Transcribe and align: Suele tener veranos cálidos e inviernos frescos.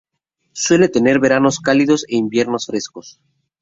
Suele 0.53 0.89
tener 0.89 1.19
veranos 1.19 1.59
cálidos 1.59 2.05
e 2.07 2.15
inviernos 2.15 2.65
frescos. 2.65 3.19